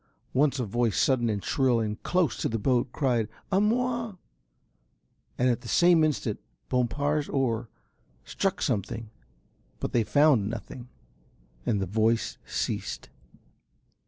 [0.33, 4.15] Once a voice sudden and shrill and close to the boat cried "A moi,"
[5.37, 6.39] and at the same instant
[6.69, 7.69] Bompard's oar
[8.25, 9.11] struck something,
[9.79, 10.89] but they found nothing,
[11.65, 13.09] the voice had ceased.